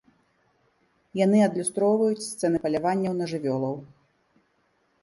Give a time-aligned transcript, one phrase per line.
[1.25, 3.75] Яны адлюстроўваюць сцэны паляванняў на жывёлаў.